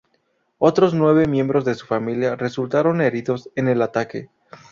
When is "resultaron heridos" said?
2.35-3.51